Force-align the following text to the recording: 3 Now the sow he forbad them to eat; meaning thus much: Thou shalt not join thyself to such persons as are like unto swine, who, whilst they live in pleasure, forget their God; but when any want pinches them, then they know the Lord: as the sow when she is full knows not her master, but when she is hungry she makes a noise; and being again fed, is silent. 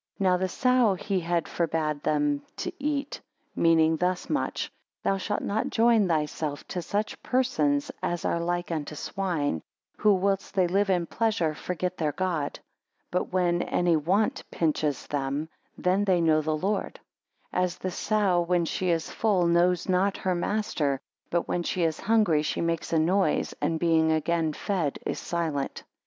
3 0.17 0.23
Now 0.25 0.37
the 0.37 0.47
sow 0.49 0.95
he 0.95 1.21
forbad 1.45 2.01
them 2.01 2.41
to 2.57 2.71
eat; 2.83 3.21
meaning 3.55 3.97
thus 3.97 4.31
much: 4.31 4.71
Thou 5.03 5.17
shalt 5.17 5.43
not 5.43 5.69
join 5.69 6.07
thyself 6.07 6.67
to 6.69 6.81
such 6.81 7.21
persons 7.21 7.91
as 8.01 8.25
are 8.25 8.39
like 8.39 8.71
unto 8.71 8.95
swine, 8.95 9.61
who, 9.99 10.15
whilst 10.15 10.55
they 10.55 10.65
live 10.65 10.89
in 10.89 11.05
pleasure, 11.05 11.53
forget 11.53 11.97
their 11.97 12.13
God; 12.13 12.59
but 13.11 13.31
when 13.31 13.61
any 13.61 13.95
want 13.95 14.43
pinches 14.49 15.05
them, 15.05 15.47
then 15.77 16.03
they 16.05 16.19
know 16.19 16.41
the 16.41 16.57
Lord: 16.57 16.99
as 17.53 17.77
the 17.77 17.91
sow 17.91 18.41
when 18.41 18.65
she 18.65 18.89
is 18.89 19.11
full 19.11 19.45
knows 19.45 19.87
not 19.87 20.17
her 20.17 20.33
master, 20.33 20.99
but 21.29 21.47
when 21.47 21.61
she 21.61 21.83
is 21.83 21.99
hungry 21.99 22.41
she 22.41 22.59
makes 22.59 22.91
a 22.91 22.97
noise; 22.97 23.53
and 23.61 23.79
being 23.79 24.11
again 24.11 24.51
fed, 24.51 24.97
is 25.05 25.19
silent. 25.19 25.83